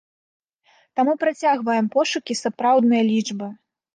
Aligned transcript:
Таму 0.99 1.13
працягваем 1.25 1.85
пошукі 1.97 2.39
сапраўднай 2.43 3.03
лічбы. 3.13 3.53